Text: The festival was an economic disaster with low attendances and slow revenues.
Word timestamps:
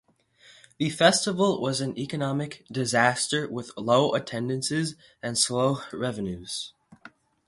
The 0.79 0.89
festival 0.89 1.61
was 1.61 1.79
an 1.79 1.95
economic 1.95 2.65
disaster 2.71 3.47
with 3.47 3.69
low 3.77 4.15
attendances 4.15 4.95
and 5.21 5.37
slow 5.37 5.83
revenues. 5.93 6.73